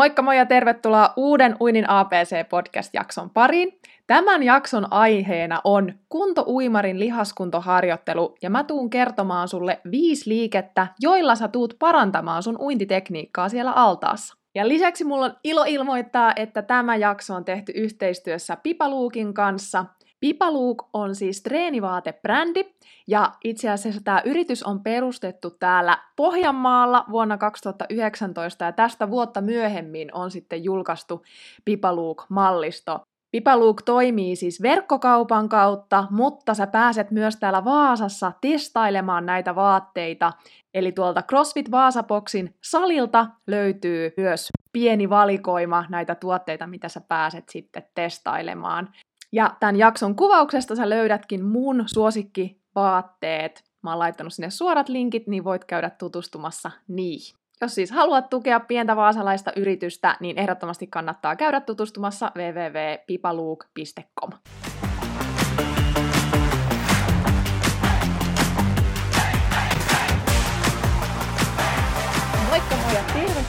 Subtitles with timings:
[0.00, 3.80] Moikka moi ja tervetuloa uuden Uinin APC-podcast-jakson pariin.
[4.06, 11.48] Tämän jakson aiheena on kuntouimarin lihaskuntoharjoittelu ja mä tuun kertomaan sulle viisi liikettä, joilla sä
[11.48, 14.36] tuut parantamaan sun uintitekniikkaa siellä altaassa.
[14.54, 19.84] Ja lisäksi mulla on ilo ilmoittaa, että tämä jakso on tehty yhteistyössä Pipaluukin kanssa.
[20.20, 22.64] Pipaluuk on siis treenivaateբrändi,
[23.06, 30.14] ja itse asiassa tämä yritys on perustettu täällä Pohjanmaalla vuonna 2019, ja tästä vuotta myöhemmin
[30.14, 31.22] on sitten julkaistu
[31.64, 33.00] Pipaluuk-mallisto.
[33.32, 40.32] Pipaluuk toimii siis verkkokaupan kautta, mutta sä pääset myös täällä Vaasassa testailemaan näitä vaatteita.
[40.74, 47.82] Eli tuolta CrossFit Vaasapoksin salilta löytyy myös pieni valikoima näitä tuotteita, mitä sä pääset sitten
[47.94, 48.88] testailemaan.
[49.32, 53.64] Ja tämän jakson kuvauksesta sä löydätkin mun suosikkivaatteet.
[53.82, 57.36] Mä oon laittanut sinne suorat linkit, niin voit käydä tutustumassa niihin.
[57.60, 64.30] Jos siis haluat tukea pientä vaasalaista yritystä, niin ehdottomasti kannattaa käydä tutustumassa www.pipaluuk.com.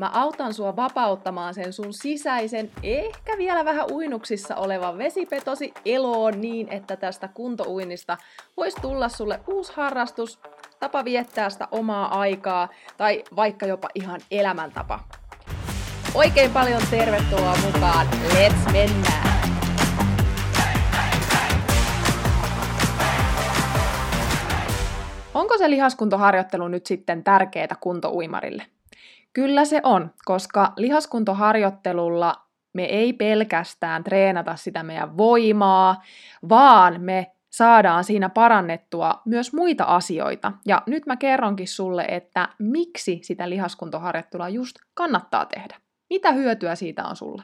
[0.00, 6.68] Mä autan sua vapauttamaan sen sun sisäisen, ehkä vielä vähän uinuksissa olevan vesipetosi eloon niin,
[6.68, 8.18] että tästä kuntouinnista
[8.56, 10.40] voisi tulla sulle uusi harrastus,
[10.78, 15.00] tapa viettää sitä omaa aikaa tai vaikka jopa ihan elämäntapa.
[16.14, 18.06] Oikein paljon tervetuloa mukaan.
[18.28, 19.50] Let's mennään!
[25.34, 28.66] Onko se lihaskuntoharjoittelu nyt sitten tärkeää kuntouimarille?
[29.32, 32.34] Kyllä se on, koska lihaskuntoharjoittelulla
[32.72, 36.02] me ei pelkästään treenata sitä meidän voimaa,
[36.48, 40.52] vaan me saadaan siinä parannettua myös muita asioita.
[40.66, 45.80] Ja nyt mä kerronkin sulle, että miksi sitä lihaskuntoharjoittelua just kannattaa tehdä.
[46.10, 47.42] Mitä hyötyä siitä on sulle?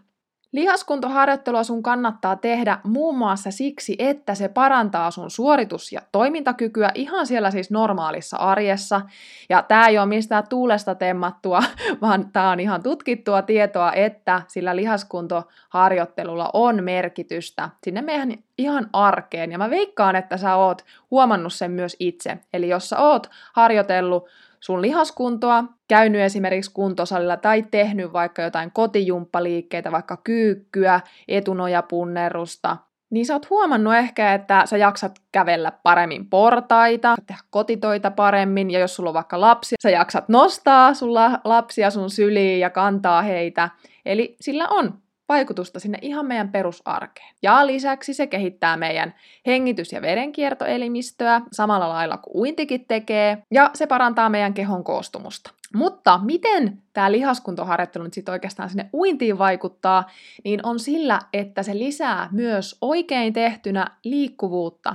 [0.57, 7.27] Lihaskuntoharjoittelua sun kannattaa tehdä muun muassa siksi, että se parantaa sun suoritus- ja toimintakykyä ihan
[7.27, 9.01] siellä siis normaalissa arjessa.
[9.49, 11.63] Ja tämä ei ole mistään tuulesta temmattua,
[12.03, 19.53] vaan tämä on ihan tutkittua tietoa, että sillä lihaskuntoharjoittelulla on merkitystä sinne meidän ihan arkeen.
[19.53, 22.39] Ja mä veikkaan, että sä oot huomannut sen myös itse.
[22.53, 24.29] Eli jos sä oot harjoitellut
[24.67, 32.77] sun lihaskuntoa, käynyt esimerkiksi kuntosalilla tai tehnyt vaikka jotain kotijumppaliikkeitä, vaikka kyykkyä, etunojapunnerusta,
[33.11, 38.79] niin sä oot huomannut ehkä, että sä jaksat kävellä paremmin portaita, tehdä kotitoita paremmin, ja
[38.79, 43.71] jos sulla on vaikka lapsi, sä jaksat nostaa sulla lapsia sun syliin ja kantaa heitä.
[44.07, 44.99] Eli sillä on
[45.29, 47.35] vaikutusta sinne ihan meidän perusarkeen.
[47.43, 49.15] Ja lisäksi se kehittää meidän
[49.47, 55.51] hengitys- ja verenkiertoelimistöä samalla lailla kuin uintikin tekee, ja se parantaa meidän kehon koostumusta.
[55.75, 60.11] Mutta miten tämä lihaskuntoharjoittelu nyt sitten oikeastaan sinne uintiin vaikuttaa,
[60.45, 64.95] niin on sillä, että se lisää myös oikein tehtynä liikkuvuutta.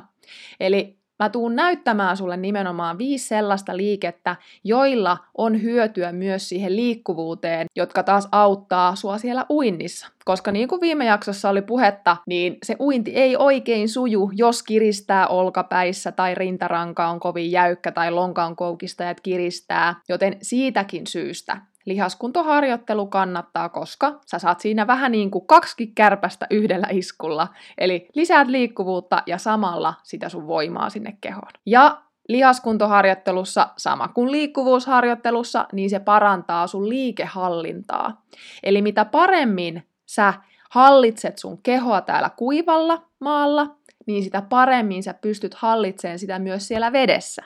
[0.60, 7.68] Eli Mä tuun näyttämään sulle nimenomaan viisi sellaista liikettä, joilla on hyötyä myös siihen liikkuvuuteen,
[7.76, 10.08] jotka taas auttaa sua siellä uinnissa.
[10.26, 15.28] Koska niin kuin viime jaksossa oli puhetta, niin se uinti ei oikein suju, jos kiristää
[15.28, 19.96] olkapäissä tai rintaranka on kovin jäykkä tai lonkan koukistajat kiristää.
[20.10, 26.88] Joten siitäkin syystä lihaskuntoharjoittelu kannattaa, koska sä saat siinä vähän niin kuin kaksi kärpästä yhdellä
[26.92, 27.48] iskulla.
[27.78, 31.52] Eli lisäät liikkuvuutta ja samalla sitä sun voimaa sinne kehoon.
[31.66, 38.22] Ja lihaskuntoharjoittelussa, sama kuin liikkuvuusharjoittelussa, niin se parantaa sun liikehallintaa.
[38.64, 40.34] Eli mitä paremmin sä
[40.70, 43.76] hallitset sun kehoa täällä kuivalla maalla,
[44.06, 47.44] niin sitä paremmin sä pystyt hallitsemaan sitä myös siellä vedessä.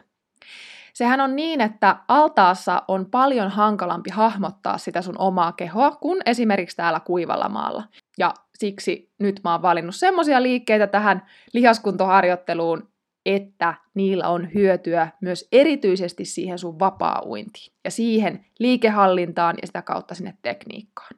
[0.96, 6.78] Sehän on niin, että altaassa on paljon hankalampi hahmottaa sitä sun omaa kehoa kuin esimerkiksi
[6.78, 7.84] täällä kuivalla maalla.
[8.18, 12.90] Ja siksi nyt mä oon valinnut semmosia liikkeitä tähän lihaskuntoharjoitteluun,
[13.26, 20.16] että niillä on hyötyä myös erityisesti siihen sun vapaa-uintiin ja siihen liikehallintaan ja sitä kautta
[20.16, 21.16] sinne tekniikkaan.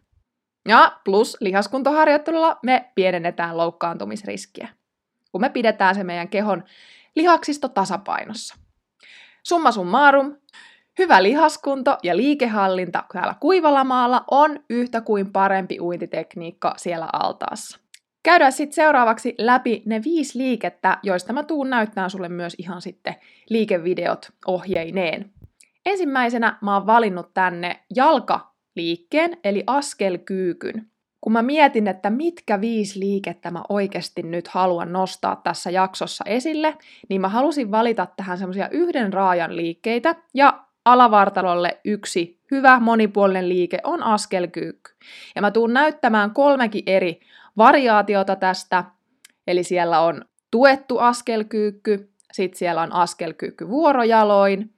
[0.68, 4.68] Ja plus lihaskuntoharjoittelulla me pienennetään loukkaantumisriskiä,
[5.32, 6.64] kun me pidetään se meidän kehon
[7.16, 8.67] lihaksisto tasapainossa.
[9.48, 10.36] Summa summarum,
[11.00, 17.80] hyvä lihaskunto ja liikehallinta täällä kuivalla maalla on yhtä kuin parempi uintitekniikka siellä altaassa.
[18.24, 23.16] Käydään sitten seuraavaksi läpi ne viisi liikettä, joista mä tuun näyttämään sulle myös ihan sitten
[23.50, 25.32] liikevideot ohjeineen.
[25.86, 30.92] Ensimmäisenä mä oon valinnut tänne jalkaliikkeen, eli askelkyykyn.
[31.22, 36.78] Kun mä mietin, että mitkä viisi liikettä mä oikeasti nyt haluan nostaa tässä jaksossa esille,
[37.10, 43.80] niin mä halusin valita tähän semmoisia yhden raajan liikkeitä, ja alavartalolle yksi hyvä monipuolinen liike
[43.84, 44.92] on askelkyykky.
[45.36, 47.20] Ja mä tuun näyttämään kolmekin eri
[47.58, 48.84] variaatiota tästä,
[49.48, 54.74] eli siellä on tuettu askelkyykky, sitten siellä on askelkyykky vuorojaloin,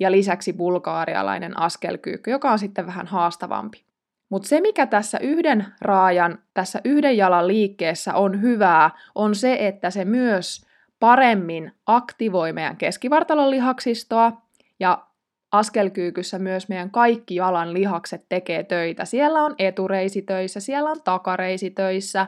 [0.00, 3.84] ja lisäksi bulgaarialainen askelkyykky, joka on sitten vähän haastavampi.
[4.32, 9.90] Mutta se, mikä tässä yhden raajan, tässä yhden jalan liikkeessä on hyvää, on se, että
[9.90, 10.66] se myös
[11.00, 14.32] paremmin aktivoi meidän keskivartalon lihaksistoa
[14.80, 15.06] ja
[15.52, 19.04] askelkyykyssä myös meidän kaikki jalan lihakset tekee töitä.
[19.04, 22.26] Siellä on etureisi töissä, siellä on takareisi töissä,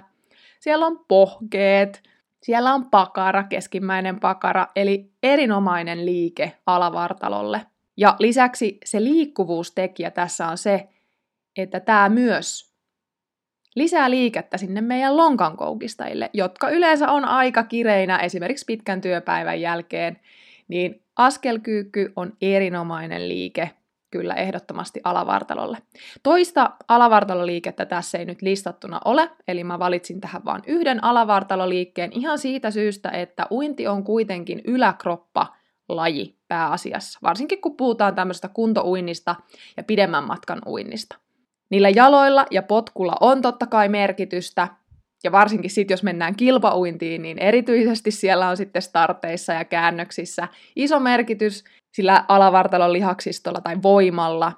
[0.61, 2.03] siellä on pohkeet,
[2.43, 7.61] siellä on pakara, keskimmäinen pakara, eli erinomainen liike alavartalolle.
[7.97, 10.89] Ja lisäksi se liikkuvuustekijä tässä on se,
[11.57, 12.75] että tämä myös
[13.77, 20.21] lisää liikettä sinne meidän lonkankoukistajille, jotka yleensä on aika kireinä esimerkiksi pitkän työpäivän jälkeen,
[20.69, 23.71] niin askelkyykky on erinomainen liike
[24.11, 25.79] kyllä ehdottomasti alavartalolle.
[26.23, 32.39] Toista alavartaloliikettä tässä ei nyt listattuna ole, eli mä valitsin tähän vain yhden alavartaloliikkeen ihan
[32.39, 35.47] siitä syystä, että uinti on kuitenkin yläkroppa
[35.89, 39.35] laji pääasiassa, varsinkin kun puhutaan tämmöisestä kuntouinnista
[39.77, 41.24] ja pidemmän matkan uinnista.
[41.71, 44.69] Niillä jaloilla ja potkulla on totta kai merkitystä,
[45.25, 51.01] ja varsinkin sitten, jos mennään kilpauintiin, niin erityisesti siellä on sitten starteissa ja käännöksissä iso
[51.01, 51.65] merkitys
[51.97, 54.53] sillä alavartalon lihaksistolla tai voimalla,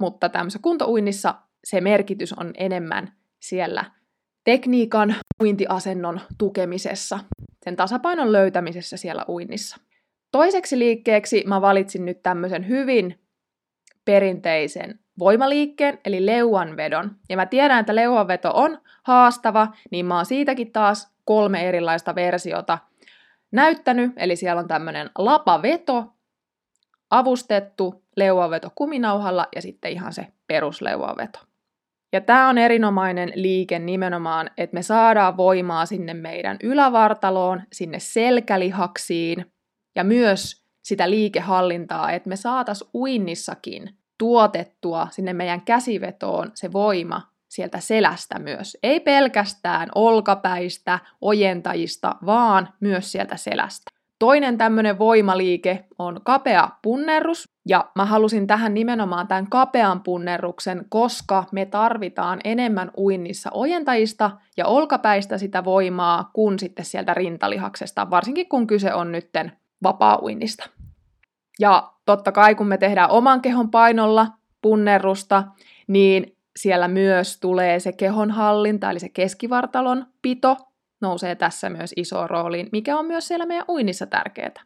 [0.00, 1.34] mutta tämmöisessä kuntouinnissa
[1.64, 3.12] se merkitys on enemmän
[3.42, 3.84] siellä
[4.44, 7.18] tekniikan, uintiasennon tukemisessa,
[7.64, 9.76] sen tasapainon löytämisessä siellä uinnissa.
[10.32, 13.20] Toiseksi liikkeeksi mä valitsin nyt tämmöisen hyvin
[14.04, 17.16] perinteisen voimaliikkeen, eli leuanvedon.
[17.28, 22.78] Ja mä tiedän, että leuanveto on haastava, niin mä oon siitäkin taas kolme erilaista versiota
[23.52, 24.12] näyttänyt.
[24.16, 26.04] Eli siellä on tämmöinen lapaveto,
[27.10, 31.38] avustettu leuanveto kuminauhalla ja sitten ihan se perusleuanveto.
[32.12, 39.52] Ja tämä on erinomainen liike nimenomaan, että me saadaan voimaa sinne meidän ylävartaloon, sinne selkälihaksiin
[39.94, 47.80] ja myös sitä liikehallintaa, että me saatas uinnissakin tuotettua sinne meidän käsivetoon se voima sieltä
[47.80, 48.78] selästä myös.
[48.82, 53.90] Ei pelkästään olkapäistä, ojentajista, vaan myös sieltä selästä.
[54.18, 61.44] Toinen tämmöinen voimaliike on kapea punnerrus, ja mä halusin tähän nimenomaan tämän kapean punnerruksen, koska
[61.52, 68.66] me tarvitaan enemmän uinnissa ojentajista ja olkapäistä sitä voimaa kuin sitten sieltä rintalihaksesta, varsinkin kun
[68.66, 70.70] kyse on nytten vapaa-uinnista.
[71.60, 74.26] Ja totta kai kun me tehdään oman kehon painolla
[74.62, 75.44] punnerusta,
[75.86, 80.56] niin siellä myös tulee se kehonhallinta, eli se keskivartalon pito
[81.00, 84.64] nousee tässä myös isoon rooliin, mikä on myös siellä meidän uinnissa tärkeää.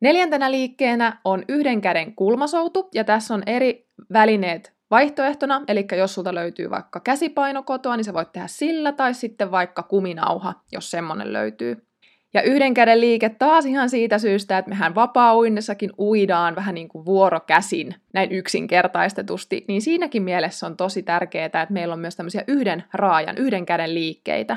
[0.00, 6.34] Neljäntenä liikkeenä on yhden käden kulmasoutu, ja tässä on eri välineet vaihtoehtona, eli jos sulta
[6.34, 11.32] löytyy vaikka käsipaino kotoa, niin sä voit tehdä sillä, tai sitten vaikka kuminauha, jos semmonen
[11.32, 11.86] löytyy.
[12.34, 17.04] Ja yhden käden liike taas ihan siitä syystä, että mehän vapaa-uinnessakin uidaan vähän niin kuin
[17.04, 22.84] vuorokäsin, näin yksinkertaistetusti, niin siinäkin mielessä on tosi tärkeää, että meillä on myös tämmöisiä yhden
[22.92, 24.56] raajan, yhden käden liikkeitä.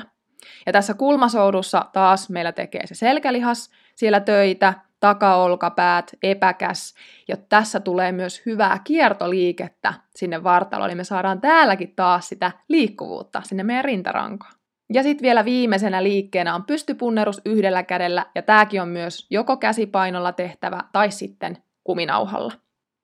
[0.66, 6.94] Ja tässä kulmasoudussa taas meillä tekee se selkälihas siellä töitä, takaolkapäät, epäkäs,
[7.28, 13.42] ja tässä tulee myös hyvää kiertoliikettä sinne vartaloon, niin me saadaan täälläkin taas sitä liikkuvuutta
[13.44, 14.57] sinne meidän rintarankoon.
[14.94, 20.32] Ja sitten vielä viimeisenä liikkeenä on pystypunnerus yhdellä kädellä, ja tämäkin on myös joko käsipainolla
[20.32, 22.52] tehtävä tai sitten kuminauhalla.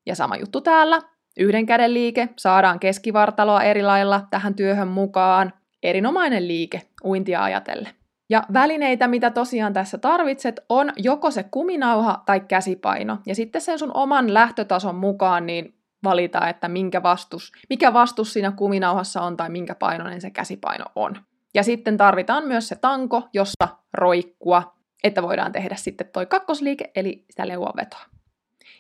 [0.06, 1.00] Ja sama juttu täällä,
[1.38, 5.52] yhden käden liike, saadaan keskivartaloa eri lailla tähän työhön mukaan.
[5.82, 7.88] Erinomainen liike uintia ajatellen.
[8.30, 13.18] Ja välineitä, mitä tosiaan tässä tarvitset, on joko se kuminauha tai käsipaino.
[13.26, 15.74] Ja sitten sen sun oman lähtötason mukaan niin
[16.04, 21.16] valita, että minkä vastus, mikä vastus siinä kuminauhassa on tai minkä painoinen se käsipaino on.
[21.54, 27.25] Ja sitten tarvitaan myös se tanko, jossa roikkua, että voidaan tehdä sitten toi kakkosliike, eli
[27.30, 28.00] sitä leuavetoa.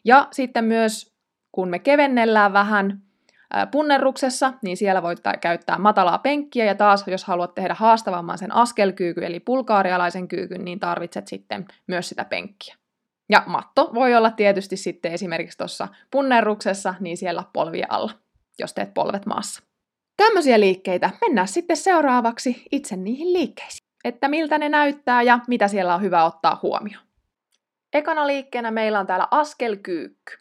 [0.04, 1.14] Ja sitten myös,
[1.52, 3.02] kun me kevennellään vähän
[3.70, 9.24] punnerruksessa, niin siellä voit käyttää matalaa penkkiä, ja taas jos haluat tehdä haastavamman sen askelkyykyn,
[9.24, 12.74] eli pulkaarialaisen kyykyn, niin tarvitset sitten myös sitä penkkiä.
[13.28, 18.12] Ja matto voi olla tietysti sitten esimerkiksi tuossa punnerruksessa, niin siellä polvien alla,
[18.58, 19.62] jos teet polvet maassa.
[20.16, 21.10] Tämmöisiä liikkeitä.
[21.20, 23.84] Mennään sitten seuraavaksi itse niihin liikkeisiin.
[24.04, 27.04] Että miltä ne näyttää ja mitä siellä on hyvä ottaa huomioon.
[27.92, 30.38] Ekana liikkeenä meillä on täällä askelkyykky.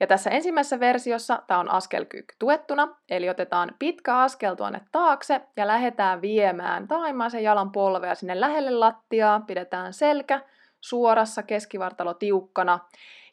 [0.00, 5.66] Ja tässä ensimmäisessä versiossa tämä on askelkyykky tuettuna, eli otetaan pitkä askel tuonne taakse ja
[5.66, 10.40] lähdetään viemään taimaisen jalan polvea sinne lähelle lattiaa, pidetään selkä
[10.80, 12.78] suorassa, keskivartalo tiukkana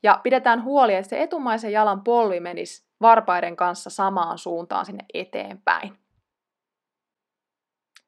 [0.04, 5.98] ja pidetään huoli, että se etumaisen jalan polvi menisi varpaiden kanssa samaan suuntaan sinne eteenpäin.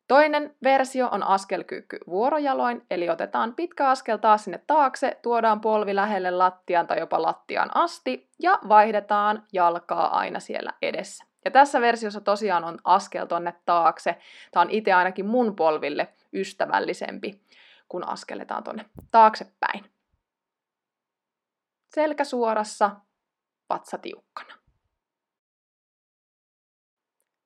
[0.08, 6.32] Toinen versio on askelkyykky vuorojaloin, eli otetaan pitkä askel taas sinne taakse, tuodaan polvi lähelle
[6.32, 11.26] lattiaan tai jopa lattiaan asti ja vaihdetaan jalkaa aina siellä edessä.
[11.46, 14.18] Ja tässä versiossa tosiaan on askel tonne taakse.
[14.52, 17.42] Tämä on itse ainakin mun polville ystävällisempi,
[17.90, 19.92] kun askeletaan tonne taaksepäin.
[21.96, 22.92] Selkä suorassa,
[23.70, 24.63] vatsa tiukkana.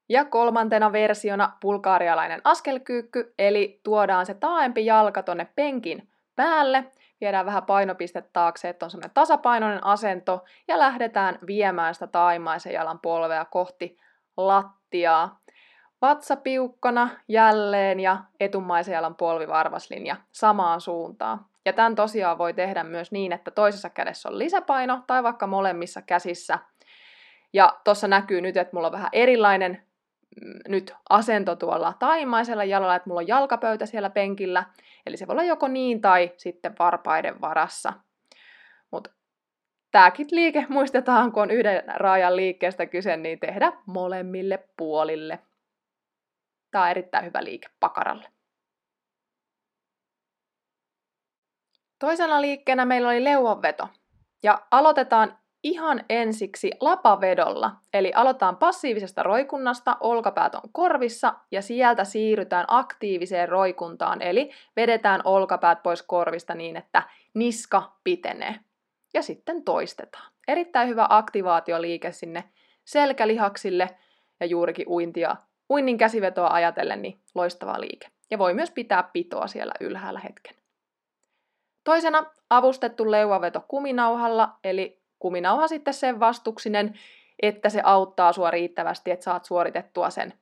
[0.09, 6.85] Ja kolmantena versiona bulgaarialainen askelkyykky, eli tuodaan se taaempi jalka tonne penkin päälle,
[7.21, 12.99] viedään vähän painopistettä taakse, että on semmoinen tasapainoinen asento, ja lähdetään viemään sitä taimaisen jalan
[12.99, 13.97] polvea kohti
[14.37, 15.39] lattiaa.
[16.01, 21.45] Vatsa piukkana jälleen ja etumaisen jalan polvivarvaslinja samaan suuntaan.
[21.65, 26.01] Ja tämän tosiaan voi tehdä myös niin, että toisessa kädessä on lisäpaino tai vaikka molemmissa
[26.01, 26.59] käsissä.
[27.53, 29.86] Ja tuossa näkyy nyt, että mulla on vähän erilainen
[30.67, 34.63] nyt asento tuolla taimaisella jalalla, että mulla on jalkapöytä siellä penkillä.
[35.05, 37.93] Eli se voi olla joko niin tai sitten varpaiden varassa.
[38.91, 39.09] Mutta
[39.91, 45.39] tämäkin liike muistetaan, kun on yhden raajan liikkeestä kyse, niin tehdä molemmille puolille.
[46.71, 48.27] Tämä on erittäin hyvä liike pakaralle.
[51.99, 53.89] Toisena liikkeenä meillä oli leuanveto.
[54.43, 62.65] Ja aloitetaan ihan ensiksi lapavedolla, eli aloitetaan passiivisesta roikunnasta, olkapäät on korvissa ja sieltä siirrytään
[62.67, 68.55] aktiiviseen roikuntaan, eli vedetään olkapäät pois korvista niin, että niska pitenee.
[69.13, 70.31] Ja sitten toistetaan.
[70.47, 72.43] Erittäin hyvä aktivaatioliike sinne
[72.85, 73.89] selkälihaksille
[74.39, 75.35] ja juurikin uintia,
[75.69, 78.07] uinnin käsivetoa ajatellen, niin loistava liike.
[78.31, 80.55] Ja voi myös pitää pitoa siellä ylhäällä hetken.
[81.83, 86.99] Toisena avustettu leuaveto kuminauhalla, eli kuminauha sitten sen vastuksinen,
[87.41, 90.33] että se auttaa sua riittävästi, että saat suoritettua sen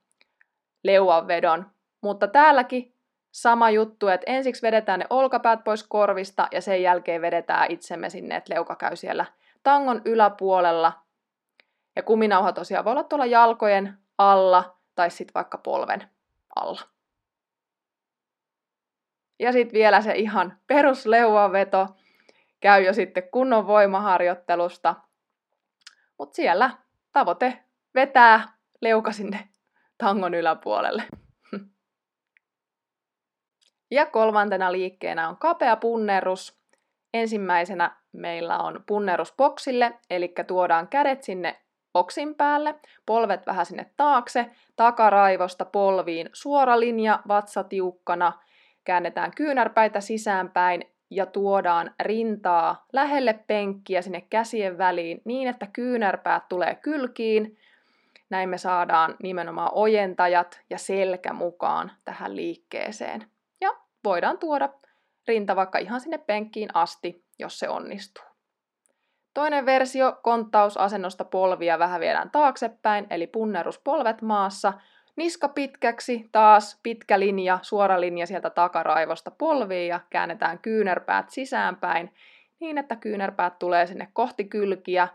[0.83, 1.65] leuanvedon.
[2.01, 2.93] Mutta täälläkin
[3.31, 8.35] sama juttu, että ensiksi vedetään ne olkapäät pois korvista ja sen jälkeen vedetään itsemme sinne,
[8.35, 9.25] että leuka käy siellä
[9.63, 10.93] tangon yläpuolella.
[11.95, 16.09] Ja kuminauha tosiaan voi olla tuolla jalkojen alla tai sitten vaikka polven
[16.55, 16.81] alla.
[19.39, 21.87] Ja sitten vielä se ihan perusleuanveto,
[22.59, 24.95] käy jo sitten kunnon voimaharjoittelusta.
[26.19, 26.71] Mutta siellä
[27.11, 27.63] tavoite
[27.95, 28.47] vetää
[28.81, 29.49] leuka sinne
[29.97, 31.03] tangon yläpuolelle.
[33.91, 36.59] Ja kolmantena liikkeenä on kapea punnerus.
[37.13, 41.61] Ensimmäisenä meillä on punnerus boksille, eli tuodaan kädet sinne
[41.93, 48.33] boksin päälle, polvet vähän sinne taakse, takaraivosta polviin suora linja, vatsa tiukkana,
[48.83, 56.75] käännetään kyynärpäitä sisäänpäin ja tuodaan rintaa lähelle penkkiä sinne käsien väliin niin, että kyynärpäät tulee
[56.75, 57.57] kylkiin.
[58.29, 63.27] Näin me saadaan nimenomaan ojentajat ja selkä mukaan tähän liikkeeseen.
[63.61, 64.69] Ja voidaan tuoda
[65.27, 68.25] rinta vaikka ihan sinne penkkiin asti, jos se onnistuu.
[69.33, 74.73] Toinen versio, konttausasennosta polvia vähän viedään taaksepäin, eli punnerus polvet maassa–
[75.15, 82.13] Niska pitkäksi, taas pitkä linja, suora linja sieltä takaraivosta polviin ja käännetään kyynärpäät sisäänpäin
[82.59, 85.07] niin, että kyynärpäät tulee sinne kohti kylkiä,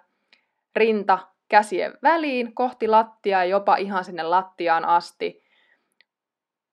[0.76, 5.44] rinta käsien väliin, kohti lattiaa jopa ihan sinne lattiaan asti.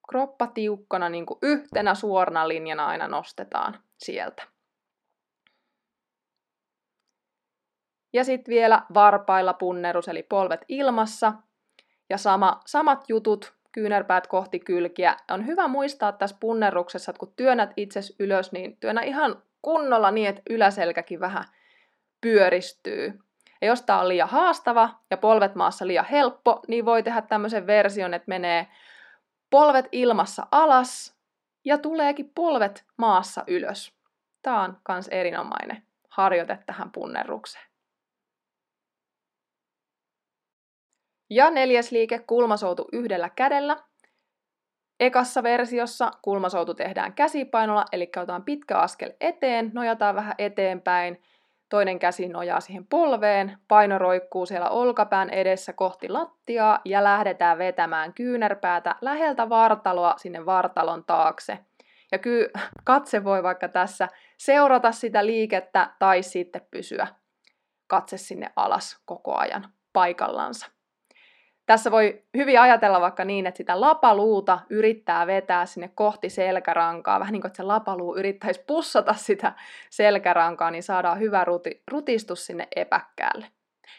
[0.09, 4.43] Kroppa tiukkana niin kuin yhtenä suorana linjana aina nostetaan sieltä.
[8.13, 11.33] Ja sitten vielä varpailla punnerus, eli polvet ilmassa,
[12.09, 15.15] ja sama, samat jutut, kyynärpäät kohti kylkiä.
[15.31, 20.29] On hyvä muistaa tässä punneruksessa, että kun työnnät itse ylös, niin työnnä ihan kunnolla niin,
[20.29, 21.43] että yläselkäkin vähän
[22.21, 23.19] pyöristyy.
[23.61, 27.67] Ja jos tämä on liian haastava ja polvet maassa liian helppo, niin voi tehdä tämmöisen
[27.67, 28.67] version, että menee
[29.49, 31.15] polvet ilmassa alas
[31.65, 33.93] ja tuleekin polvet maassa ylös.
[34.41, 37.65] Tämä on myös erinomainen harjoite tähän punnerukseen.
[41.29, 43.77] Ja neljäs liike, kulmasoutu yhdellä kädellä.
[44.99, 51.21] Ekassa versiossa kulmasoutu tehdään käsipainolla, eli otetaan pitkä askel eteen, nojataan vähän eteenpäin,
[51.69, 58.13] toinen käsi nojaa siihen polveen, paino roikkuu siellä olkapään edessä kohti lattiaa ja lähdetään vetämään
[58.13, 61.59] kyynärpäätä läheltä vartaloa sinne vartalon taakse.
[62.11, 62.51] Ja ky-
[62.83, 64.07] katse voi vaikka tässä
[64.37, 67.07] seurata sitä liikettä tai sitten pysyä
[67.87, 70.76] katse sinne alas koko ajan paikallansa.
[71.67, 77.31] Tässä voi hyvin ajatella vaikka niin, että sitä lapaluuta yrittää vetää sinne kohti selkärankaa, vähän
[77.31, 79.53] niin kuin että se lapaluu yrittäisi pussata sitä
[79.89, 83.47] selkärankaa, niin saadaan hyvä ruti, rutistus sinne epäkkäälle.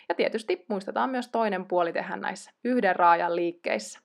[0.08, 4.00] Ja tietysti muistetaan myös toinen puoli tehdä näissä yhden raajan liikkeissä.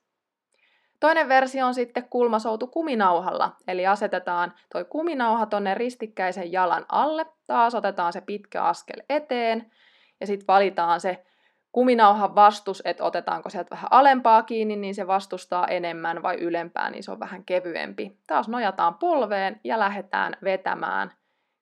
[1.00, 7.74] Toinen versio on sitten kulmasoutu kuminauhalla, eli asetetaan toi kuminauha tonne ristikkäisen jalan alle, taas
[7.74, 9.72] otetaan se pitkä askel eteen,
[10.20, 11.24] ja sitten valitaan se
[11.74, 17.02] kuminauhan vastus, että otetaanko sieltä vähän alempaa kiinni, niin se vastustaa enemmän vai ylempää, niin
[17.02, 18.18] se on vähän kevyempi.
[18.26, 21.12] Taas nojataan polveen ja lähdetään vetämään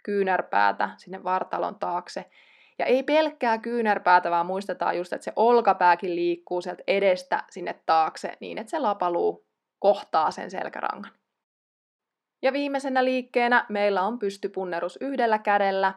[0.04, 2.30] kyynärpäätä sinne vartalon taakse.
[2.78, 8.36] Ja ei pelkkää kyynärpäätä, vaan muistetaan just, että se olkapääkin liikkuu sieltä edestä sinne taakse
[8.40, 9.46] niin, että se lapaluu
[9.78, 11.12] kohtaa sen selkärangan.
[12.42, 15.94] Ja viimeisenä liikkeenä meillä on pystypunnerus yhdellä kädellä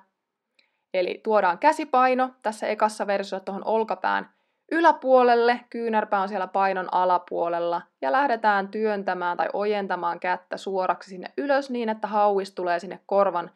[0.99, 4.29] Eli tuodaan käsipaino tässä ekassa versiossa tuohon olkapään
[4.71, 11.69] yläpuolelle, kyynärpää on siellä painon alapuolella, ja lähdetään työntämään tai ojentamaan kättä suoraksi sinne ylös
[11.69, 13.51] niin, että hauis tulee sinne korvan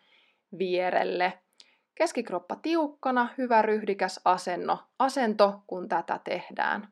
[0.58, 1.34] vierelle.
[1.96, 6.88] Keskikroppa tiukkana, hyvä ryhdikäs asenno, asento, kun tätä tehdään.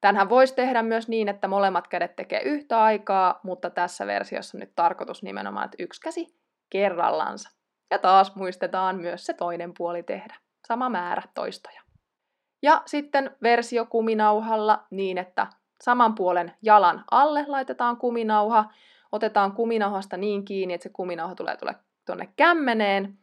[0.00, 4.72] Tänhän voisi tehdä myös niin, että molemmat kädet tekee yhtä aikaa, mutta tässä versiossa nyt
[4.76, 6.38] tarkoitus nimenomaan, että yksi käsi
[6.70, 7.57] kerrallansa.
[7.90, 10.36] Ja taas muistetaan myös se toinen puoli tehdä.
[10.68, 11.82] Sama määrä toistoja.
[12.62, 15.46] Ja sitten versio kuminauhalla niin, että
[15.82, 18.72] saman puolen jalan alle laitetaan kuminauha.
[19.12, 21.56] Otetaan kuminauhasta niin kiinni, että se kuminauha tulee
[22.06, 23.18] tuonne kämmeneen.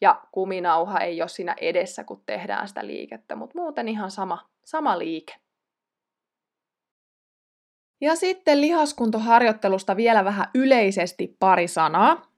[0.00, 4.98] Ja kuminauha ei ole siinä edessä, kun tehdään sitä liikettä, mutta muuten ihan sama, sama
[4.98, 5.34] liike.
[8.00, 12.31] Ja sitten lihaskuntoharjoittelusta vielä vähän yleisesti pari sanaa.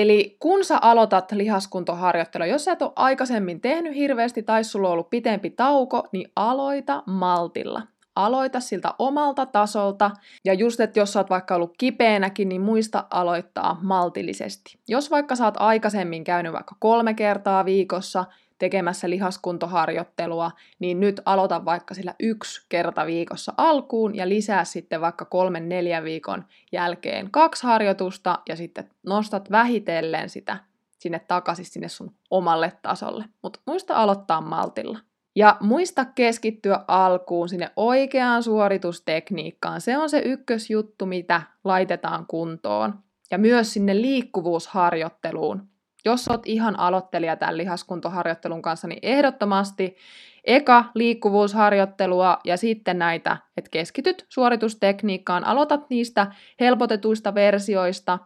[0.00, 4.92] Eli kun sä aloitat lihaskuntoharjoittelua, jos sä et ole aikaisemmin tehnyt hirveästi tai sulla on
[4.92, 7.82] ollut pitempi tauko, niin aloita maltilla.
[8.16, 10.10] Aloita siltä omalta tasolta.
[10.44, 14.78] Ja just, että jos sä oot vaikka ollut kipeänäkin, niin muista aloittaa maltillisesti.
[14.88, 18.24] Jos vaikka sä oot aikaisemmin käynyt vaikka kolme kertaa viikossa,
[18.64, 25.24] tekemässä lihaskuntoharjoittelua, niin nyt aloita vaikka sillä yksi kerta viikossa alkuun ja lisää sitten vaikka
[25.24, 30.56] kolmen neljän viikon jälkeen kaksi harjoitusta ja sitten nostat vähitellen sitä
[30.98, 33.24] sinne takaisin sinne sun omalle tasolle.
[33.42, 34.98] Mutta muista aloittaa maltilla.
[35.36, 39.80] Ja muista keskittyä alkuun sinne oikeaan suoritustekniikkaan.
[39.80, 42.94] Se on se ykkösjuttu, mitä laitetaan kuntoon.
[43.30, 45.73] Ja myös sinne liikkuvuusharjoitteluun.
[46.04, 49.96] Jos oot ihan aloittelija tämän lihaskuntoharjoittelun kanssa, niin ehdottomasti
[50.44, 56.26] eka liikkuvuusharjoittelua ja sitten näitä, että keskityt suoritustekniikkaan, aloitat niistä
[56.60, 58.18] helpotetuista versioista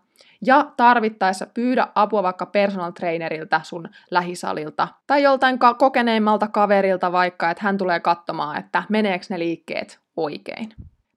[0.46, 7.64] ja tarvittaessa pyydä apua vaikka personal trainerilta sun lähisalilta tai joltain kokeneemmalta kaverilta vaikka, että
[7.64, 10.68] hän tulee katsomaan, että meneekö ne liikkeet oikein.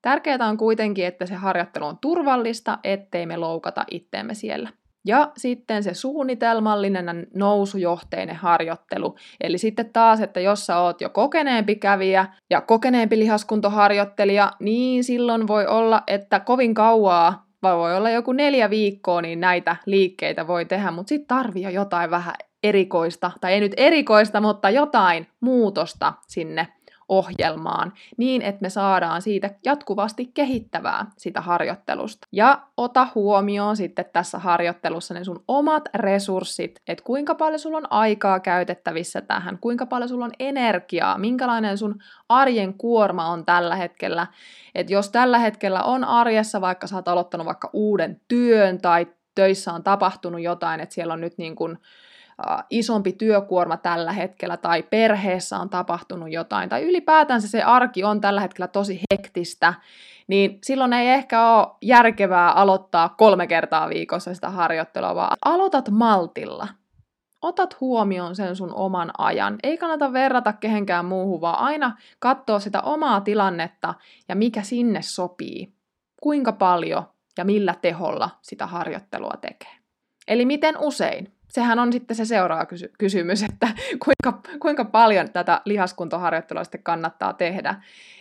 [0.01, 4.69] Tärkeää on kuitenkin, että se harjoittelu on turvallista, ettei me loukata itteemme siellä.
[5.05, 9.15] Ja sitten se suunnitelmallinen nousujohteinen harjoittelu.
[9.41, 15.47] Eli sitten taas, että jos sä oot jo kokeneempi kävijä ja kokeneempi lihaskuntoharjoittelija, niin silloin
[15.47, 20.65] voi olla, että kovin kauaa, vai voi olla joku neljä viikkoa, niin näitä liikkeitä voi
[20.65, 22.33] tehdä, mutta sitten tarvii jo jotain vähän
[22.63, 26.67] erikoista, tai ei nyt erikoista, mutta jotain muutosta sinne
[27.11, 32.27] ohjelmaan niin, että me saadaan siitä jatkuvasti kehittävää sitä harjoittelusta.
[32.31, 37.91] Ja ota huomioon sitten tässä harjoittelussa ne sun omat resurssit, että kuinka paljon sulla on
[37.91, 41.95] aikaa käytettävissä tähän, kuinka paljon sulla on energiaa, minkälainen sun
[42.29, 44.27] arjen kuorma on tällä hetkellä.
[44.75, 49.73] Että jos tällä hetkellä on arjessa, vaikka sä oot aloittanut vaikka uuden työn tai töissä
[49.73, 51.77] on tapahtunut jotain, että siellä on nyt niin kuin
[52.69, 58.41] isompi työkuorma tällä hetkellä tai perheessä on tapahtunut jotain tai ylipäätänsä se arki on tällä
[58.41, 59.73] hetkellä tosi hektistä,
[60.27, 66.67] niin silloin ei ehkä ole järkevää aloittaa kolme kertaa viikossa sitä harjoittelua, vaan aloitat maltilla.
[67.41, 69.55] Otat huomioon sen sun oman ajan.
[69.63, 73.93] Ei kannata verrata kehenkään muuhun, vaan aina katsoa sitä omaa tilannetta
[74.29, 75.73] ja mikä sinne sopii.
[76.21, 77.03] Kuinka paljon
[77.37, 79.71] ja millä teholla sitä harjoittelua tekee.
[80.27, 81.33] Eli miten usein?
[81.51, 83.67] Sehän on sitten se seuraava kysy- kysymys, että
[84.05, 87.75] kuinka, kuinka paljon tätä lihaskuntoharjoittelua sitten kannattaa tehdä.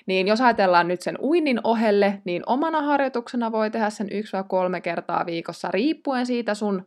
[0.07, 4.09] Niin jos ajatellaan nyt sen uinnin ohelle, niin omana harjoituksena voi tehdä sen
[4.77, 6.87] 1-3 kertaa viikossa riippuen siitä sun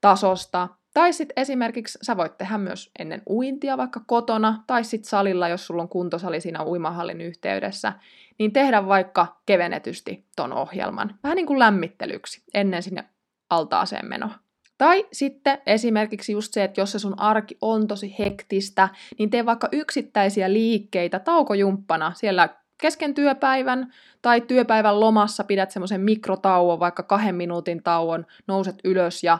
[0.00, 0.68] tasosta.
[0.94, 5.66] Tai sitten esimerkiksi sä voit tehdä myös ennen uintia vaikka kotona, tai sitten salilla, jos
[5.66, 7.92] sulla on kuntosali siinä uimahallin yhteydessä,
[8.38, 11.18] niin tehdä vaikka kevenetysti ton ohjelman.
[11.22, 13.04] Vähän niin kuin lämmittelyksi ennen sinne
[13.50, 14.43] altaaseen menoa.
[14.78, 19.46] Tai sitten esimerkiksi just se, että jos se sun arki on tosi hektistä, niin tee
[19.46, 22.48] vaikka yksittäisiä liikkeitä taukojumppana siellä
[22.80, 29.38] kesken työpäivän tai työpäivän lomassa pidät semmoisen mikrotauon, vaikka kahden minuutin tauon, nouset ylös ja,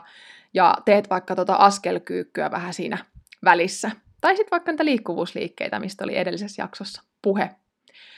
[0.53, 2.97] ja teet vaikka tota askelkyykkyä vähän siinä
[3.43, 3.91] välissä.
[4.21, 7.55] Tai sitten vaikka niitä liikkuvuusliikkeitä, mistä oli edellisessä jaksossa puhe.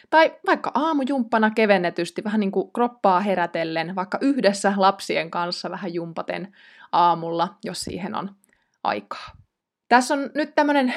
[0.10, 6.56] Tai vaikka aamujumppana kevennetysti, vähän niin kuin kroppaa herätellen, vaikka yhdessä lapsien kanssa vähän jumpaten
[6.92, 8.36] aamulla, jos siihen on
[8.84, 9.32] aikaa.
[9.90, 10.94] Tässä on nyt tämmöinen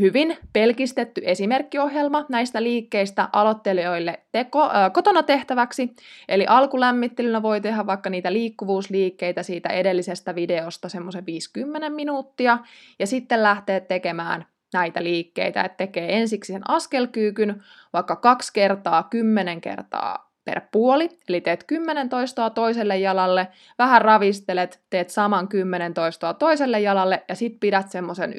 [0.00, 5.94] hyvin pelkistetty esimerkkiohjelma näistä liikkeistä aloittelijoille teko, äh, kotona tehtäväksi.
[6.28, 12.58] Eli alkulämmittelynä voi tehdä vaikka niitä liikkuvuusliikkeitä siitä edellisestä videosta semmoisen 50 minuuttia,
[12.98, 19.60] ja sitten lähtee tekemään näitä liikkeitä, että tekee ensiksi sen askelkyykyn vaikka kaksi kertaa, kymmenen
[19.60, 26.34] kertaa per puoli, eli teet 10 toistoa toiselle jalalle, vähän ravistelet, teet saman 10 toistoa
[26.34, 28.32] toiselle jalalle ja sitten pidät semmoisen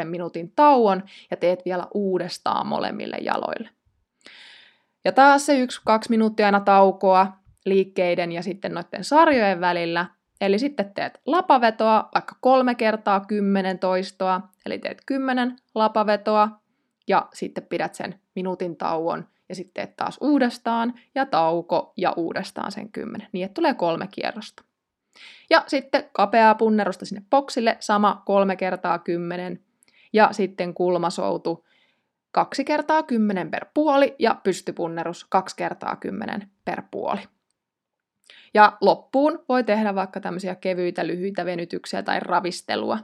[0.00, 3.68] 1-2 minuutin tauon ja teet vielä uudestaan molemmille jaloille.
[5.04, 5.66] Ja taas se 1-2
[6.08, 7.32] minuuttia aina taukoa
[7.64, 10.06] liikkeiden ja sitten noiden sarjojen välillä.
[10.44, 16.48] Eli sitten teet lapavetoa vaikka kolme kertaa 10 toistoa, eli teet 10 lapavetoa
[17.08, 22.72] ja sitten pidät sen minuutin tauon ja sitten teet taas uudestaan ja tauko ja uudestaan
[22.72, 24.64] sen kymmenen, niin että tulee kolme kierrosta.
[25.50, 29.60] Ja sitten kapeaa punnerusta sinne boksille, sama kolme kertaa kymmenen,
[30.12, 31.66] ja sitten kulmasoutu
[32.30, 37.20] kaksi kertaa kymmenen per puoli ja pystypunnerus kaksi kertaa kymmenen per puoli.
[38.54, 42.98] Ja loppuun voi tehdä vaikka tämmöisiä kevyitä, lyhyitä venytyksiä tai ravistelua.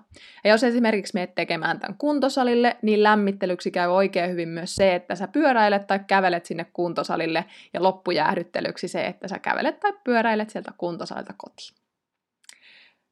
[0.45, 5.15] Ja jos esimerkiksi menet tekemään tämän kuntosalille, niin lämmittelyksi käy oikein hyvin myös se, että
[5.15, 10.73] sä pyöräilet tai kävelet sinne kuntosalille, ja loppujäähdyttelyksi se, että sä kävelet tai pyöräilet sieltä
[10.79, 11.81] kuntosalilta kotiin.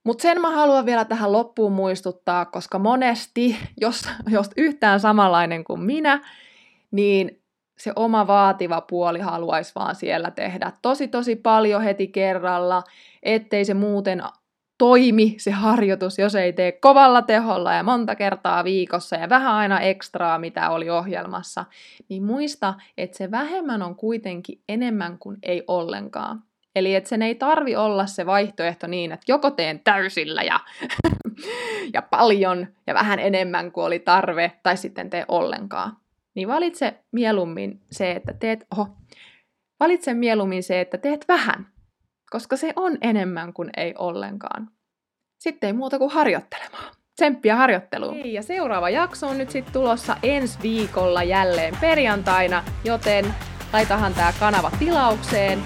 [0.04, 5.80] Mutta sen mä haluan vielä tähän loppuun muistuttaa, koska monesti, jos, jos yhtään samanlainen kuin
[5.80, 6.20] minä,
[6.90, 7.37] niin
[7.78, 12.82] se oma vaativa puoli haluaisi vaan siellä tehdä tosi tosi paljon heti kerralla,
[13.22, 14.22] ettei se muuten
[14.78, 19.80] toimi se harjoitus, jos ei tee kovalla teholla ja monta kertaa viikossa ja vähän aina
[19.80, 21.64] ekstraa, mitä oli ohjelmassa,
[22.08, 26.42] niin muista, että se vähemmän on kuitenkin enemmän kuin ei ollenkaan.
[26.76, 30.60] Eli että sen ei tarvi olla se vaihtoehto niin, että joko teen täysillä ja,
[31.94, 35.96] ja paljon ja vähän enemmän kuin oli tarve, tai sitten tee ollenkaan
[36.38, 38.88] niin valitse mieluummin se, että teet, oho,
[39.80, 41.66] valitse mieluummin se, että teet vähän,
[42.30, 44.70] koska se on enemmän kuin ei ollenkaan.
[45.38, 46.94] Sitten ei muuta kuin harjoittelemaan.
[47.16, 48.14] Tsemppiä harjoitteluun.
[48.14, 53.34] Hei, ja seuraava jakso on nyt sitten tulossa ensi viikolla jälleen perjantaina, joten
[53.72, 55.58] laitahan tämä kanava tilaukseen.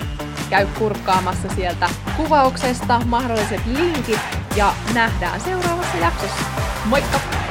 [0.50, 4.20] Käy kurkkaamassa sieltä kuvauksesta mahdolliset linkit
[4.56, 6.44] ja nähdään seuraavassa jaksossa.
[6.88, 7.41] Moikka!